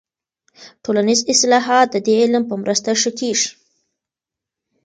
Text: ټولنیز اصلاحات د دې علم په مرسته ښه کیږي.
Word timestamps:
ټولنیز 0.83 1.19
اصلاحات 1.33 1.87
د 1.91 1.95
دې 2.05 2.15
علم 2.23 2.43
په 2.49 2.55
مرسته 2.63 2.89
ښه 3.01 3.11
کیږي. 3.19 3.49